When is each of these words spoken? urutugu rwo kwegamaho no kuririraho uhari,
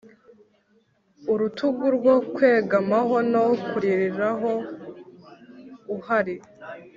urutugu 1.31 1.85
rwo 1.97 2.15
kwegamaho 2.33 3.15
no 3.31 3.45
kuririraho 3.67 4.51
uhari, 5.95 6.35